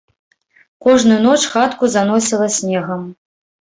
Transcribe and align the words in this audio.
Кожную 0.85 1.19
ноч 1.27 1.41
хатку 1.53 1.85
заносіла 1.99 2.53
снегам. 2.61 3.01